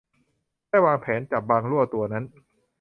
[0.67, 2.23] ได้วางแผนจับบ่างลั่วตัวนั้น